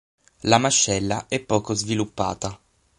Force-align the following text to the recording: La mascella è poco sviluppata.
La 0.45 0.57
mascella 0.57 1.27
è 1.27 1.39
poco 1.39 1.75
sviluppata. 1.75 2.59